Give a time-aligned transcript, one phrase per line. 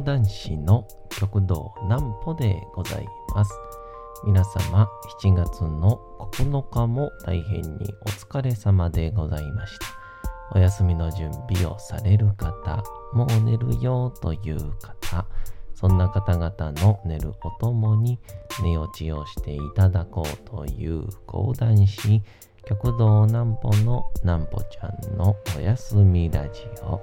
[0.00, 3.52] 講談師の極道南歩でございます。
[4.24, 4.88] 皆様、
[5.20, 6.00] 7月の
[6.32, 9.86] 9日も大変にお疲れ様でございました。
[10.54, 12.82] お休みの準備をされる方、
[13.12, 15.26] もう寝るよという方、
[15.74, 18.18] そんな方々の寝るおともに
[18.62, 22.22] 寝落ちをしていただこうという講談師、
[22.64, 27.02] 極道南歩の南歩ちゃんのお休みラジオ。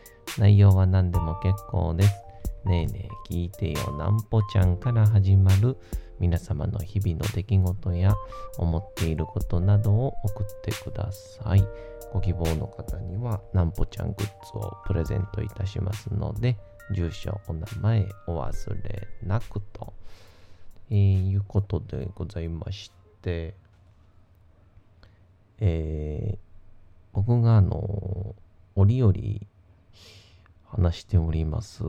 [0.37, 2.13] 内容は何でも結構です。
[2.65, 5.77] ねえねえ聞いてよなんぽちゃんから始まる
[6.19, 8.13] 皆様の日々の出来事や
[8.57, 11.67] 思っていることなどを送ってください。
[12.13, 16.57] ご希望の方にはなんぽちゃんグッズをプレゼントいたしますので、
[16.93, 19.93] 住所、お名前お忘れなくと、
[20.89, 23.55] えーいうことでございまして、
[25.59, 26.51] えー
[27.13, 28.35] 僕があの、
[28.75, 29.13] 折々
[30.73, 31.83] 話しております、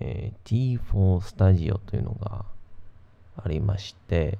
[0.00, 2.44] えー T4 スタジオというのが
[3.36, 4.38] ありまして、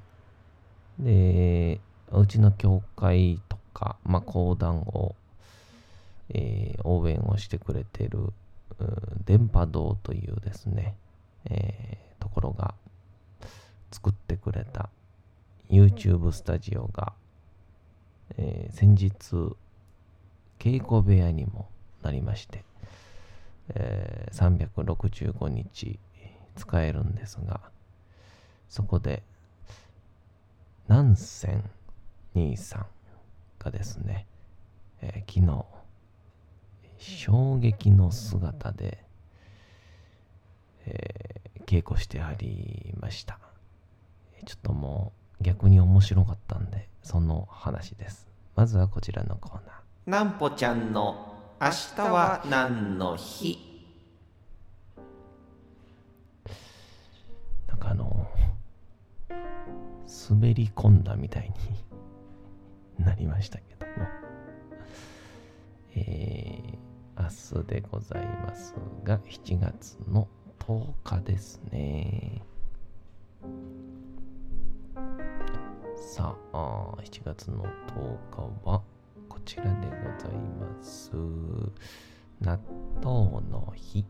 [0.98, 1.80] で、
[2.10, 5.14] うちの教会とか、まあ、講談を、
[6.30, 8.32] えー応援をしてくれてる、
[9.24, 10.96] 電波堂というですね、
[11.44, 12.74] えーところが
[13.92, 14.90] 作ってくれた
[15.70, 17.12] YouTube スタジオが、
[18.36, 19.10] えー先日
[20.58, 21.68] 稽古部屋にも
[22.02, 22.64] なりまして、
[23.74, 25.98] えー365日
[26.56, 27.60] 使えるんですが
[28.68, 29.22] そこで
[30.88, 31.62] 南仙
[32.34, 32.86] 兄さん
[33.58, 34.26] がですね、
[35.02, 35.64] えー昨日
[36.98, 39.04] 衝撃の姿で、
[40.86, 43.38] えー稽古してありました。
[44.44, 48.26] ちょっともう逆に面白かったんでその話です。
[48.56, 50.10] まずはこちらのコーナー。
[50.10, 51.29] なんぽちゃんの
[51.62, 53.58] 明日は何の日？
[57.68, 58.26] なんかあの
[60.30, 61.52] 滑り込んだみたい
[62.98, 63.92] に なりましたけども。
[65.94, 66.90] えー
[67.20, 70.26] 明日でございますが7月の
[70.60, 72.42] 10日ですね。
[75.96, 78.82] さあ7月の10日は
[79.50, 79.74] ちらでご
[80.16, 81.10] ざいます。
[82.40, 82.60] 納
[83.02, 84.04] 豆の日。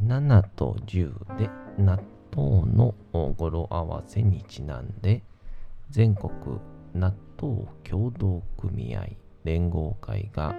[0.00, 2.00] 7と10で納
[2.32, 5.24] 豆の語呂合わせにちなんで
[5.90, 6.30] 全国
[6.94, 9.08] 納豆協同組合
[9.42, 10.54] 連合会が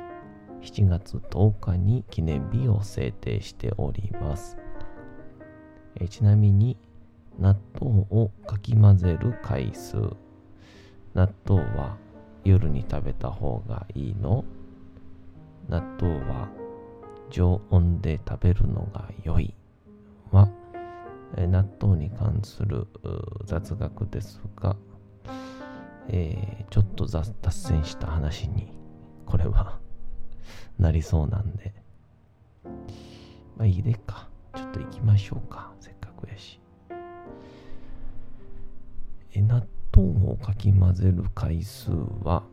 [0.61, 4.57] 7月10日に記念日を制定しております。
[5.95, 6.75] えちなみに
[7.39, 9.95] 納豆をかき混ぜる回数。
[11.13, 11.97] 納豆は
[12.43, 14.43] 夜に食べた方がいいの？
[15.69, 16.49] 納豆は
[17.29, 19.53] 常温で食べるのが良い
[20.31, 20.49] は、
[21.37, 22.87] 納豆に関する
[23.45, 24.75] 雑学ですが、
[26.09, 28.71] えーちょっと脱線した話に
[29.25, 29.79] これは
[30.79, 31.73] なりそうなんで。
[33.57, 34.29] まあいいでか。
[34.55, 35.73] ちょっと行きましょうか。
[35.79, 36.61] せっかくやし。
[39.33, 39.67] え納豆
[40.01, 41.91] をかき混ぜる回数
[42.23, 42.43] は、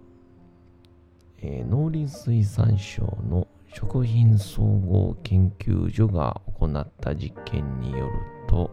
[1.41, 8.13] えー農林水産省の食品総合研究所が行った実験による
[8.49, 8.71] と、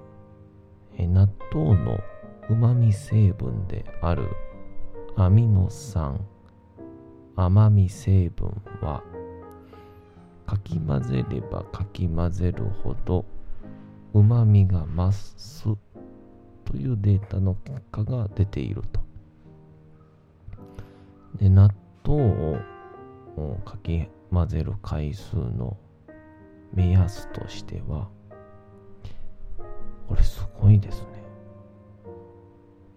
[0.98, 2.00] えー納豆の
[2.50, 4.30] うまみ成分である
[5.16, 6.20] アミノ酸
[7.36, 8.50] 甘み成分
[8.82, 9.04] は
[10.46, 13.26] かき混ぜればかき混ぜるほど
[14.14, 15.70] うまみが増す
[16.66, 19.00] というデータの結果が出ていると。
[21.38, 21.70] で、納
[22.04, 22.60] 豆
[23.38, 25.78] をかき混ぜる回数の
[26.74, 28.10] 目安としては、
[30.08, 31.08] これすごいですね。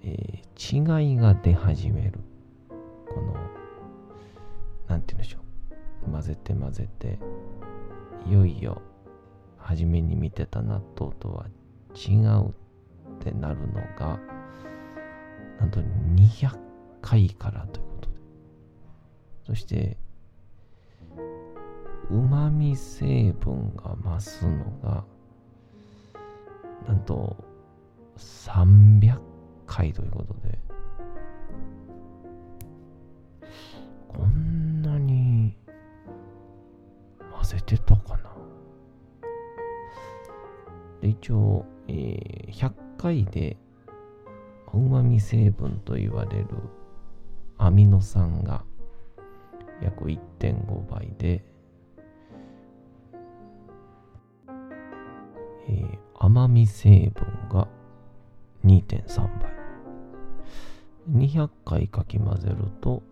[0.03, 2.19] えー違いが出始める。
[3.09, 3.33] この、
[4.89, 5.39] なんて言うんでしょ
[6.07, 6.11] う。
[6.11, 7.19] 混ぜて混ぜて、
[8.27, 8.83] いよいよ、
[9.57, 11.47] 初めに見てた納豆とは
[11.95, 12.55] 違う
[13.19, 14.19] ってなるのが、
[15.59, 16.57] なんと200
[17.03, 18.17] 回からということで。
[19.47, 19.97] そして、
[22.11, 25.05] 旨味成分が増すのが、
[26.87, 27.37] なんと
[28.17, 29.19] 300
[29.67, 30.59] 回ということで、
[34.09, 35.57] こんなに
[37.33, 38.29] 混ぜてたかな。
[41.01, 43.57] で一応、えー、100回で
[44.73, 46.47] 旨味成分と言われる
[47.57, 48.65] アミノ酸が
[49.83, 51.43] 約1.5倍で、
[55.69, 57.69] えー、甘み成分が
[58.65, 59.57] 2.3倍。
[61.11, 63.03] 200回かき混ぜると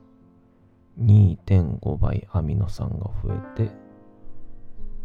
[1.01, 3.73] 2.5倍アミノ酸が増えて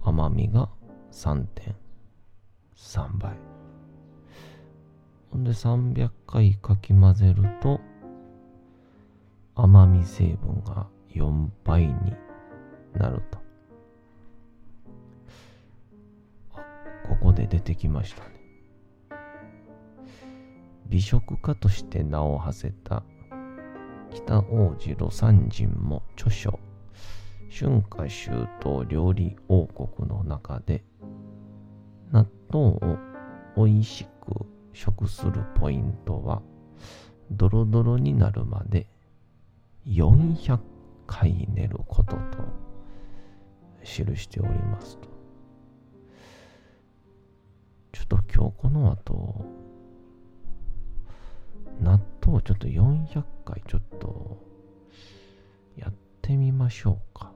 [0.04, 0.68] 甘みが
[1.12, 3.60] 3.3倍。
[5.33, 7.80] で300回かき混ぜると
[9.56, 11.94] 甘み成分が4倍に
[12.94, 13.39] なると。
[17.07, 18.42] ここで出てきましたね。
[20.88, 23.04] 美食家として名を馳せた
[24.12, 26.60] 北王子魯山人も著書
[27.50, 28.30] 春夏秋
[28.60, 30.83] 冬料理王国の中で
[32.12, 32.98] 納豆を
[33.57, 34.10] 美味しく
[34.73, 36.41] 食するポイントは
[37.31, 38.88] ドロドロになるまで
[39.88, 40.59] 400
[41.07, 42.21] 回寝ることと
[43.83, 45.09] 記しておりますと。
[47.91, 49.45] ちょっと今日この後、
[51.81, 54.38] 納豆ちょっと400回ちょっと
[55.75, 57.31] やってみましょうか。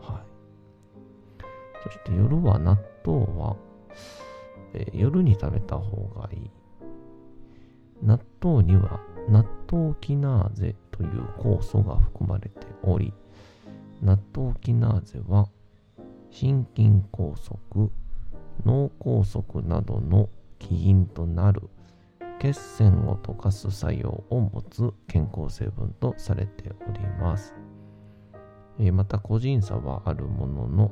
[0.00, 1.42] はい。
[1.84, 3.56] そして夜は納豆は、
[4.74, 6.50] え、夜に食べた方がいい。
[8.02, 13.14] 納豆には納豆キナーゼという酵素が含まれており、
[14.02, 15.48] 納豆キナーゼは
[16.30, 17.56] 心筋梗塞、
[18.66, 20.28] 脳梗塞などの
[20.58, 21.62] 起因となる
[22.40, 27.54] 血栓を溶かす作用を持つ健康成分とされております。
[28.92, 30.90] また個人差はあるものの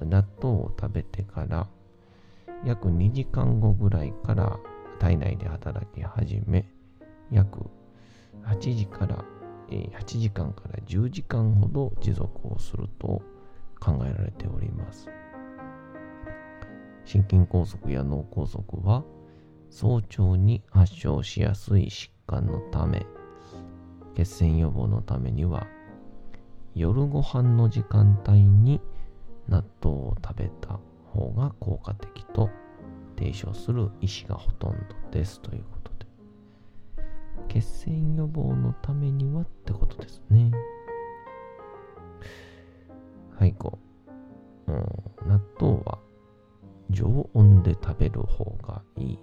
[0.00, 1.68] 納豆を食べてから
[2.64, 4.58] 約2時間後ぐらいから
[4.98, 6.66] 体内で働き始め
[7.30, 7.60] 約
[8.44, 9.24] 8時から、
[9.68, 13.22] 8時間から10時間ほど持続をすると
[13.80, 15.08] 考えられております。
[17.04, 19.04] 心筋梗塞や脳梗塞は
[19.70, 23.06] 早朝に発症しやすい疾患のため、
[24.14, 25.66] 血栓予防のためには
[26.74, 28.80] 夜ご飯の時間帯に
[29.48, 30.78] 納豆を食べた
[31.14, 32.50] 方が効果的と
[33.16, 34.78] 提唱する医師がほとんど
[35.12, 35.92] ですということ
[36.98, 37.04] で
[37.48, 40.50] 血栓予防のためにはってことですね。
[43.38, 43.78] はいこ
[44.66, 44.78] う、うん、
[45.28, 45.98] 納豆は
[46.90, 49.18] 常温で食べる方がいい。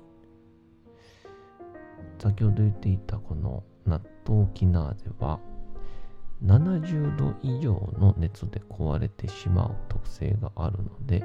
[2.20, 5.40] 先ほど言っていたこの納豆キナーゼは
[6.46, 11.24] 70度以上の熱で壊れてしまう特性があるので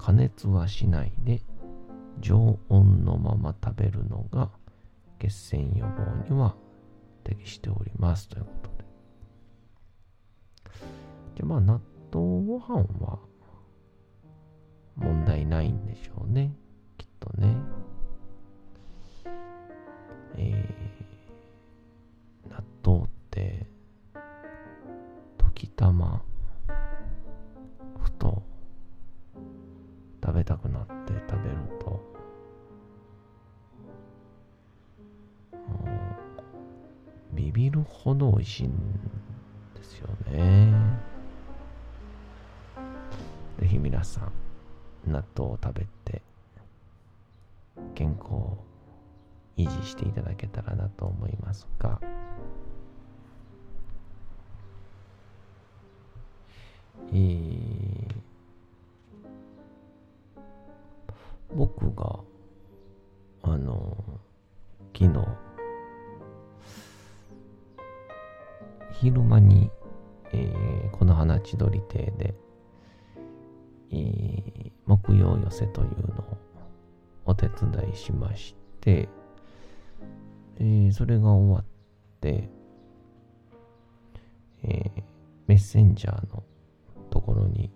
[0.00, 1.42] 加熱はしないで
[2.20, 4.50] 常温のまま食べるのが
[5.18, 6.02] 血栓予防
[6.34, 6.56] には
[7.22, 8.84] 適しておりますということで。
[11.36, 13.18] じゃあまあ納豆ご飯は
[14.96, 16.54] 問題ないんでしょうね。
[16.96, 17.54] きっとね。
[20.36, 23.66] えー、納豆って
[25.36, 26.22] 時たま
[30.40, 31.90] べたくなって食べると。
[35.52, 35.60] も
[37.32, 38.70] うビビるほど美味しいん
[39.74, 40.72] ですよね。
[43.58, 44.32] ぜひ皆さん
[45.06, 46.22] 納豆を食べて
[47.94, 48.58] 健康を
[49.58, 52.00] 維持していただけたらなと思いますが。
[57.12, 57.89] えー、
[61.54, 62.20] 僕が
[63.42, 63.96] あの
[64.96, 65.26] 昨日
[69.00, 69.70] 昼間に、
[70.32, 72.34] えー、この花千鳥亭で
[73.92, 76.38] えー、木曜寄せというのを
[77.26, 79.08] お手伝いしまして、
[80.58, 81.64] えー、それが終わっ
[82.20, 82.48] て、
[84.62, 85.02] えー、
[85.48, 86.44] メッセンジャーの
[87.10, 87.70] ところに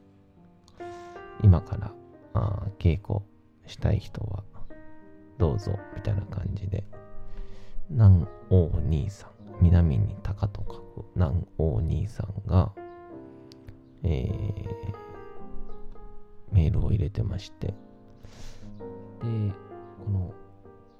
[1.42, 1.92] 今から
[2.34, 3.20] あ稽古
[3.66, 4.44] したい人は
[5.38, 6.84] どうぞみたいな感じで。
[7.90, 9.30] 南王兄さん。
[9.60, 11.04] 南に鷹と書く。
[11.14, 12.72] 南王兄さんが
[14.06, 14.94] えー、
[16.52, 17.74] メールを入れてまして、で、
[20.04, 20.34] この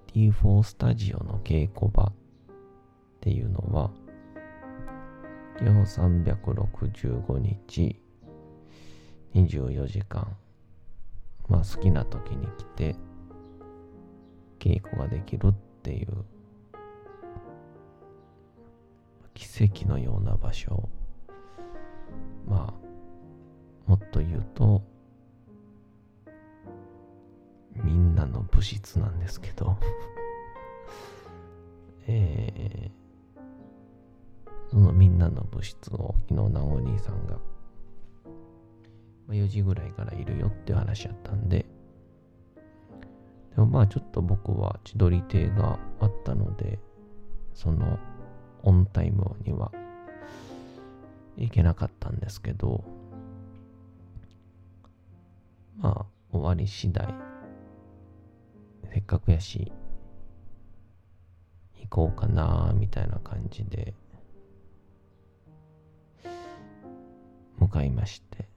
[0.07, 2.13] T4 スタジオの稽古場っ
[3.21, 3.91] ていうのは、
[5.59, 8.03] 基本365日、
[9.35, 10.35] 24時間、
[11.49, 12.97] まあ好きな時に来て、
[14.59, 16.25] 稽古ができるっていう、
[19.35, 20.89] 奇跡のような場所。
[22.47, 24.83] まあ、もっと言うと、
[27.75, 29.77] みんなの物質なんですけど
[32.07, 37.39] えー、そのみんなの物質を昨日なお兄さんが、
[39.27, 41.67] ま、4時ぐらいからいるよっていう話やったんで、
[43.55, 46.79] でもまあちょっと僕は千鳥亭があったので、
[47.55, 47.99] その
[48.63, 49.71] オンタイムには
[51.37, 52.85] 行けなかったんですけど、
[55.79, 57.15] まあ終わり次第
[58.93, 59.73] せっかくやし、
[61.81, 63.95] 行こうかなみたいな感じで、
[67.59, 68.54] 向かいまして。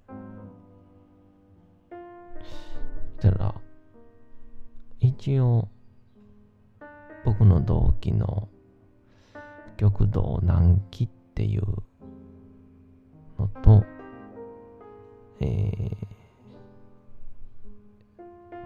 [5.27, 5.67] 一応、
[7.25, 8.47] 僕の同期の
[9.75, 11.63] 極道南紀っていう
[13.37, 13.83] のと、
[15.41, 15.97] えー、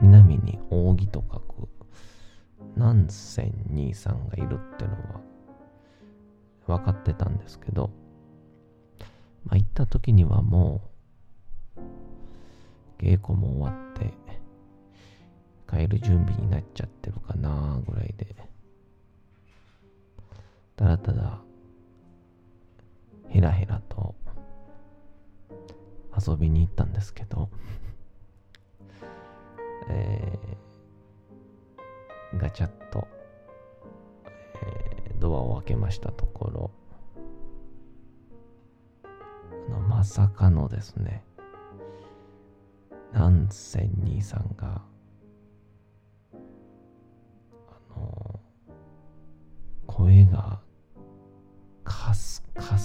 [0.02, 1.68] 南に扇と書く
[2.76, 4.92] 南仙兄さんがいるっての
[6.68, 7.90] は分かってたんですけど、
[9.46, 10.80] まあ、行った時にはも
[11.76, 11.82] う
[13.04, 14.21] 稽古も終わって
[15.72, 18.36] 帰る準備になっちゃってるかなぐらいで。
[20.76, 21.40] ただただ
[23.30, 24.16] ヘラヘラと
[26.28, 27.50] 遊びに行ったんですけど
[29.90, 33.08] えー、ガチャッと、
[34.56, 36.72] えー、ドアを開けましたところ、
[39.04, 41.24] あのまさかのですね、
[43.14, 44.82] 南仙兄さんが、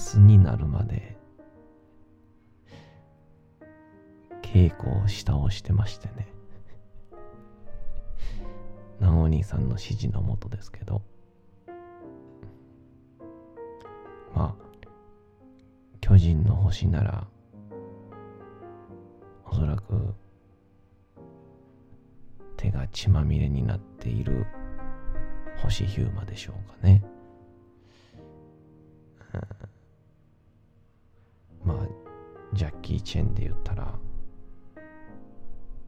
[0.07, 1.17] スになるまで、
[4.41, 6.29] 稽古を下をしてましてね。
[9.01, 11.03] 南お兄さんの指示のもとですけど、
[14.33, 14.67] まあ、
[16.01, 17.27] 巨人の星なら、
[19.45, 20.15] おそらく、
[22.57, 24.47] 手が血まみれになっている
[25.57, 27.03] 星ヒューマでしょうかね。
[29.33, 29.76] まあ、
[32.57, 33.95] ジャッキー・チェンで言ったら、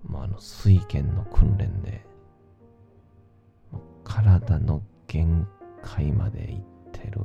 [0.05, 2.07] まあ、あの、水剣の訓練で、
[4.05, 5.47] 体の限
[5.83, 6.61] 界までいっ
[6.93, 7.21] てる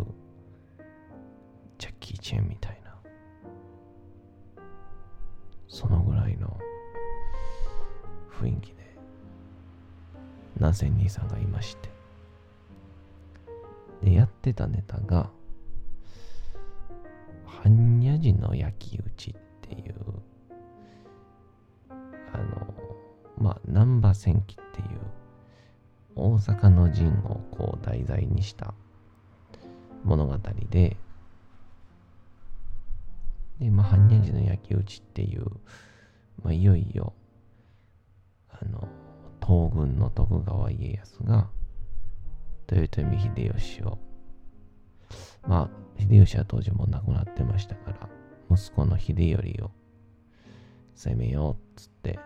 [1.78, 2.94] ジャッキー・チェンみたいな
[5.68, 6.60] そのぐらいの
[8.40, 8.98] 雰囲気で
[10.60, 11.90] ナセン兄さんがいまして。
[14.04, 15.30] でやってたネタが
[17.62, 19.96] 般若寺の焼き打ちっていう
[22.34, 22.74] あの
[23.38, 24.88] まあ難波戦記っていう
[26.16, 28.74] 大阪の陣をこう題材にした
[30.04, 30.38] 物語
[30.70, 30.98] で、
[33.60, 35.46] で、まあ、般若寺の焼き討ちっていう、
[36.44, 37.14] まあ、いよいよ、
[38.50, 38.88] あの、
[39.42, 41.50] 東軍の徳川家康が、
[42.72, 43.98] 豊臣秀吉を、
[45.48, 48.10] まあ、秀吉は当時も亡くなってましたから、
[48.52, 49.72] 息子の秀頼を
[50.96, 52.20] 攻めようっつって、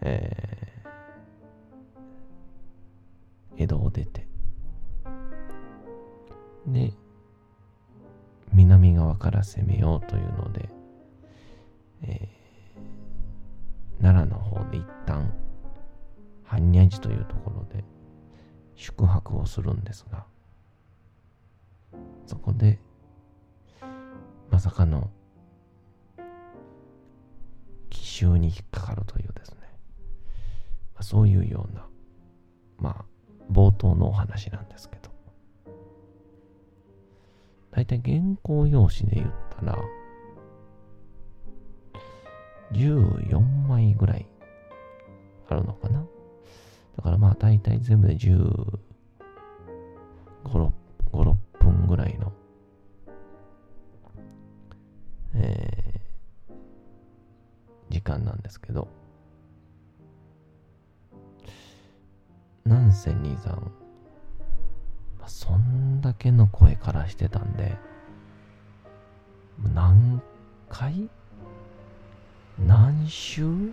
[0.00, 4.26] えー、江戸を出て、
[6.66, 6.92] で、
[8.52, 10.68] 南側から攻めようというので、
[12.02, 15.32] えー、奈良の方で一旦、
[16.48, 17.84] 般若寺というところで
[18.74, 20.24] 宿泊をするんですが、
[22.26, 22.78] そこで、
[24.50, 25.10] まさかの
[27.90, 29.58] 奇襲に引っかかるというですね、
[30.94, 31.86] まあ、そういうような、
[32.78, 33.04] まあ、
[33.50, 35.08] 冒頭のお話なんですけど。
[37.70, 39.78] だいたい原稿用紙で言ったら、
[42.72, 44.26] 14枚ぐらい
[45.48, 46.04] あるのかな。
[46.96, 48.78] だからまあ大体全部で15、
[50.44, 50.70] 6,
[51.12, 51.47] 6
[51.88, 52.32] ぐらいの、
[55.34, 56.00] え
[57.90, 58.86] 時間なんですけど、
[62.64, 63.72] なんせ兄さん、
[65.26, 67.76] そんだけの声からしてたんで、
[69.74, 70.22] 何
[70.68, 71.10] 回？
[72.58, 73.72] 何週？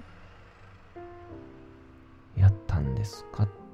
[2.35, 3.43] やったんですか？
[3.43, 3.64] って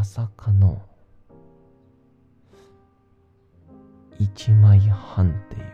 [0.00, 0.80] まさかの、
[4.18, 5.64] 1枚半っていう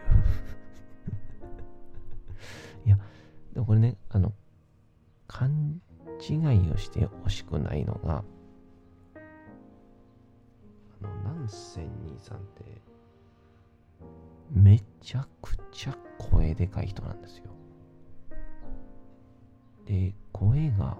[2.87, 2.99] いや、
[3.53, 4.33] でもこれね、あの、
[5.29, 5.81] 勘
[6.29, 8.25] 違いをしてほしくないのが、
[11.03, 12.83] あの、南仙兄さんって、
[14.51, 17.45] めちゃくちゃ声でかい人なんですよ。
[19.85, 20.99] で、声が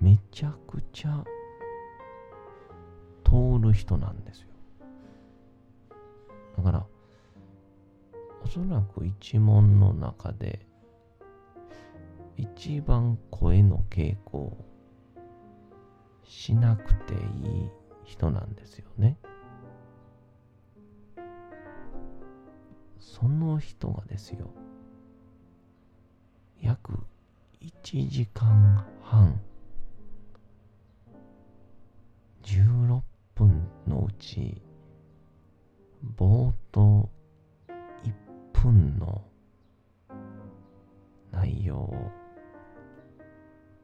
[0.00, 1.24] めちゃくちゃ
[3.24, 4.48] 通る人なんですよ。
[6.56, 6.86] だから、
[8.42, 10.66] おそらく一問の中で
[12.36, 14.56] 一番声の稽古を
[16.24, 17.70] しなくていい
[18.04, 19.18] 人なんですよね。
[22.98, 24.50] その人がですよ、
[26.60, 26.92] 約
[27.60, 29.40] 1時間半、
[32.50, 33.00] 16
[33.36, 34.60] 分のうち、
[36.16, 37.08] 冒頭
[38.02, 39.22] 1分の
[41.30, 42.10] 内容を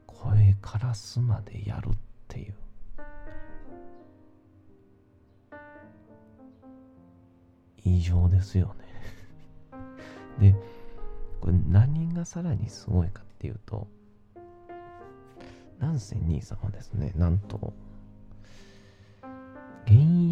[0.08, 2.54] 声からすまでやるっていう。
[7.85, 8.75] 異常ですよ
[10.40, 10.50] ね。
[10.52, 10.56] で、
[11.40, 13.87] これ何がさらにすごいかっていうと、
[15.79, 17.72] なんせ兄さんはですね、なんと、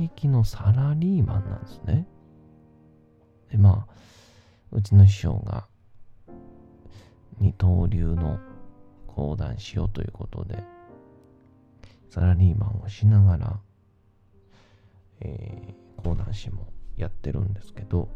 [0.05, 2.07] 役のサラリーマンなんですね。
[3.51, 3.95] で、まあ、
[4.73, 5.67] うちの師匠が
[7.38, 8.38] 二刀流の
[9.07, 10.62] 講談しようということで、
[12.11, 13.61] サラリーマンをしながら、
[15.21, 18.09] えー、講談師もやってるんですけど、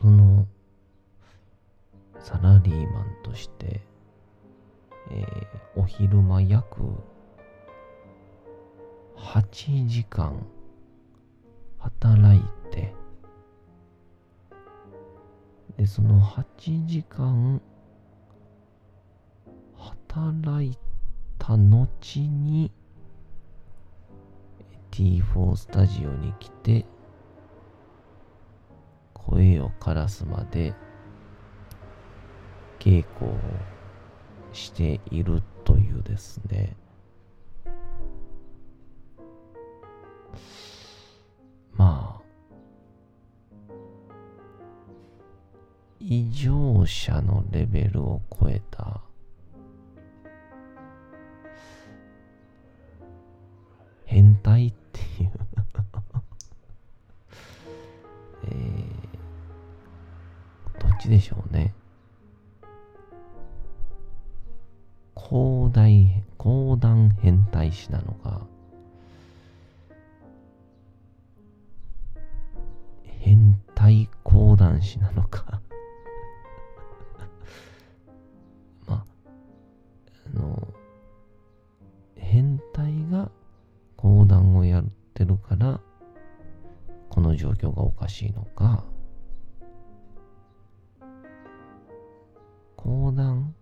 [0.00, 0.46] その、
[2.18, 3.80] サラリーマンとして、
[5.10, 6.82] えー、お昼間約
[9.16, 10.46] 8時間
[11.78, 12.94] 働いて、
[15.76, 17.60] で、その8時間
[19.76, 20.76] 働い
[21.38, 22.70] た後に
[24.90, 26.86] T4 スタジオに来て
[29.12, 30.72] 声を枯らすまで
[32.78, 33.34] 稽古を
[34.52, 36.76] しているというですね。
[41.76, 42.16] まあ
[46.08, 49.00] 異常者のレベルを超えた。
[54.04, 55.30] 変態っていう。
[58.44, 61.74] えー、どっちでしょうね。
[65.16, 68.46] 広大、講談変態師なのか、
[74.76, 75.60] 講談師なのか。
[78.86, 79.04] まあ、
[80.26, 80.74] あの、
[82.16, 83.30] 変態が
[83.96, 84.84] 講談をやっ
[85.14, 85.80] てるから、
[87.08, 88.84] この状況がおかしいのか、
[92.76, 93.54] 講談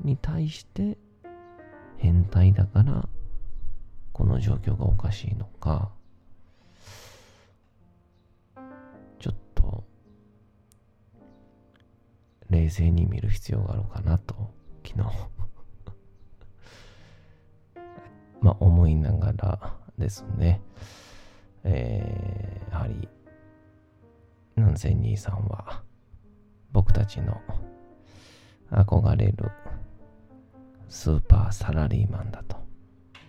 [0.00, 0.96] に対して
[1.96, 3.08] 変態だから、
[4.12, 5.90] この状況がおかしいのか、
[12.58, 14.34] 冷静に見る必要があるかなと、
[14.84, 15.04] 昨日。
[18.42, 20.60] まあ思いながらですね、
[21.62, 23.08] えー、やはり、
[24.56, 25.84] 南仙兄さんは、
[26.72, 27.40] 僕たちの
[28.70, 29.52] 憧れる
[30.88, 32.56] スーパーサラリーマンだと、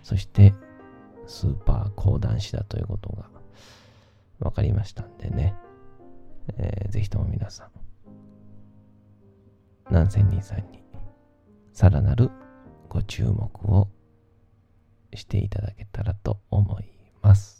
[0.02, 0.54] そして、
[1.26, 3.30] スーパー講談師だということが
[4.40, 5.54] 分かりましたんでね、
[6.58, 7.70] えーぜひとも皆さん、
[9.90, 10.82] 南仙人さんに
[11.72, 12.30] さらなる
[12.88, 13.88] ご注目を
[15.14, 16.84] していただけたらと思い
[17.22, 17.59] ます。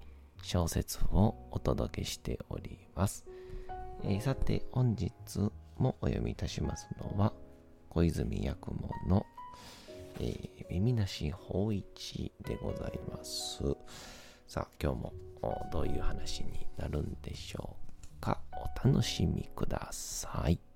[0.41, 3.25] 小説をお届けしております。
[4.03, 5.11] えー、さて、本日
[5.77, 7.33] もお読みいたしますのは、
[7.89, 9.25] 小泉八雲の、
[10.19, 13.63] えー、耳なし法一でございます。
[14.47, 15.13] さあ、今日も
[15.71, 17.75] どういう話になるんでしょ
[18.17, 18.39] うか。
[18.53, 20.70] お楽しみください。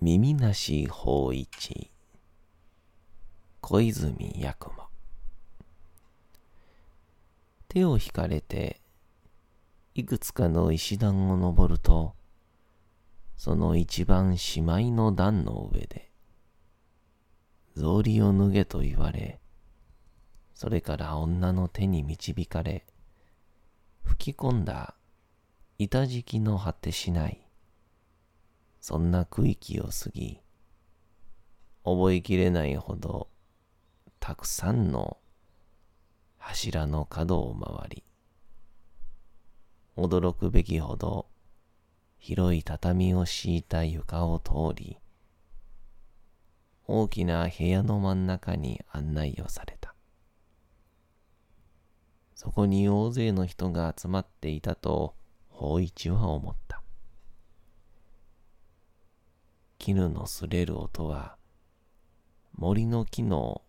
[0.00, 1.90] 耳なし法一。
[3.60, 4.88] 小泉八雲。
[7.68, 8.80] 手を引かれて
[9.94, 12.14] いくつかの石段を登ると
[13.36, 16.10] その一番しまいの段の上で
[17.74, 19.40] 草履を脱げと言われ
[20.54, 22.84] それから女の手に導かれ
[24.02, 24.94] 吹き込んだ
[25.78, 27.43] 板敷きの果てしない
[28.86, 30.42] そんな区域を過ぎ、
[31.84, 33.28] 覚えきれないほど
[34.20, 35.16] たくさんの
[36.36, 38.04] 柱の角を回り、
[39.96, 41.24] 驚くべきほど
[42.18, 44.98] 広い畳を敷いた床を通り、
[46.86, 49.94] 大きな部屋の真ん中に案内をされた。
[52.34, 55.14] そこに大勢の人が集まっていたと、
[55.48, 56.63] 法一は思った。
[59.84, 61.36] 絹の擦れる音は
[62.56, 63.60] 森の木の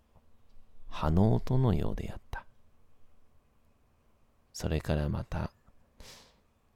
[0.87, 2.45] 葉の音のようであった。
[4.53, 5.51] それからまた、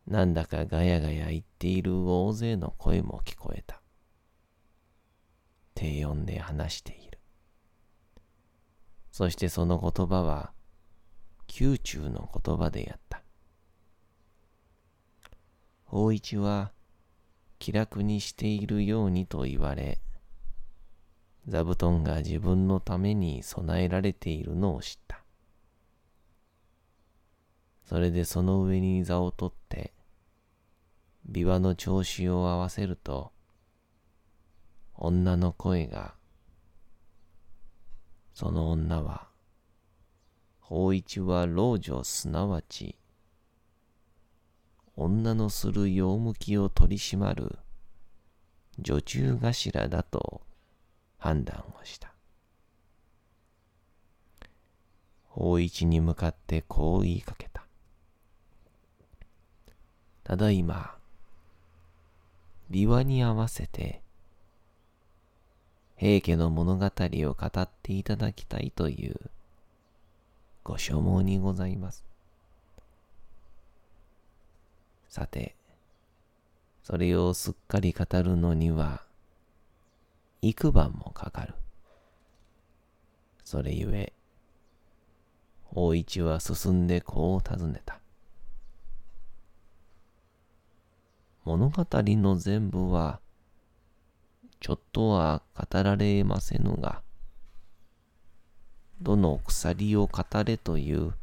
[0.06, 3.80] なんだかガヤガヤ言っている大勢の声も聞こえた。
[5.74, 7.18] 低音で話している。
[9.10, 10.52] そしてその言葉は、
[11.58, 13.24] 宮中の言葉であった。
[15.86, 16.74] 法一は、
[17.60, 20.00] 気楽にしているようにと言われ、
[21.46, 25.24] 座布団が自分のために備えられているのを知った。
[27.84, 29.94] それでその上に座を取って、
[31.30, 33.32] 琵琶の調子を合わせると、
[34.96, 36.14] 女の声が、
[38.34, 39.28] その女は、
[40.60, 42.99] 法一は老女すなわち
[45.02, 47.58] 女のする用向きを取り締まる
[48.80, 50.42] 女中頭だと
[51.18, 52.12] 判断をした。
[55.24, 57.64] 法一に向かってこう言いかけた。
[60.26, 60.98] ただいま、
[62.70, 64.02] 琵琶に合わせて、
[65.96, 69.16] 平家の物語を語っていただきたいという
[70.66, 72.09] ご所望にございます。
[75.10, 75.56] さて、
[76.84, 79.02] それをすっかり語るのには、
[80.44, 81.56] 幾晩もかかる。
[83.44, 84.14] それゆえ、
[85.74, 88.00] 大一は進んでこう尋ねた。
[91.44, 93.20] 物語の全部は、
[94.60, 97.02] ちょっとは語られませぬが、
[99.02, 101.16] どの鎖を語れという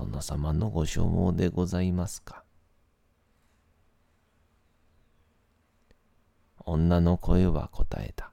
[0.00, 2.42] 殿様のご所望でございますか？
[6.64, 8.30] 女の声は答えた。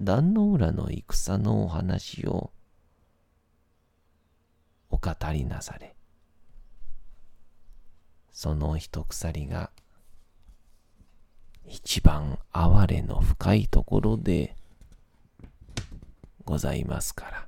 [0.00, 2.50] 壇の浦の戦のお話を
[4.90, 5.94] お語りなされ。
[8.32, 9.70] その一鎖が
[11.66, 14.56] 一番哀れの深いところで
[16.44, 17.43] ございますから。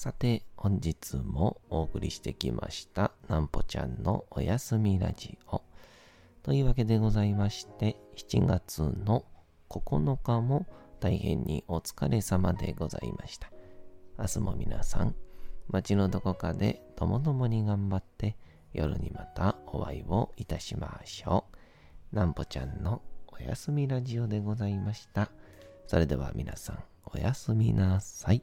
[0.00, 5.60] さて、本日もお送りしてきました、なんぽちゃんのおやすみラジオ。
[6.42, 9.26] というわけでございまして、7月の
[9.68, 10.66] 9日も
[11.00, 13.52] 大変にお疲れ様でございました。
[14.18, 15.14] 明日も皆さん、
[15.68, 18.38] 街のどこかでともどもに頑張って
[18.72, 21.44] 夜にまたお会いをいたしましょ
[22.12, 22.16] う。
[22.16, 25.30] なんぽちゃんのおやすみラジオでございました。
[25.86, 28.42] それでは皆さん、おやすみなさい。